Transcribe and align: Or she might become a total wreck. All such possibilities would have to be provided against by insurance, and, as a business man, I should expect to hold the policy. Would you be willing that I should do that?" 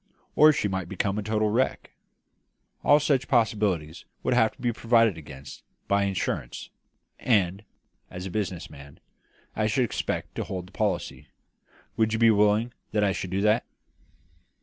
Or 0.35 0.51
she 0.51 0.67
might 0.67 0.89
become 0.89 1.19
a 1.19 1.21
total 1.21 1.51
wreck. 1.51 1.91
All 2.83 2.99
such 2.99 3.27
possibilities 3.27 4.05
would 4.23 4.33
have 4.33 4.51
to 4.53 4.59
be 4.59 4.73
provided 4.73 5.15
against 5.15 5.61
by 5.87 6.05
insurance, 6.05 6.71
and, 7.19 7.63
as 8.09 8.25
a 8.25 8.31
business 8.31 8.67
man, 8.67 8.99
I 9.55 9.67
should 9.67 9.85
expect 9.85 10.33
to 10.33 10.43
hold 10.43 10.65
the 10.69 10.71
policy. 10.71 11.27
Would 11.97 12.13
you 12.13 12.17
be 12.17 12.31
willing 12.31 12.73
that 12.93 13.03
I 13.03 13.11
should 13.11 13.29
do 13.29 13.41
that?" 13.41 13.63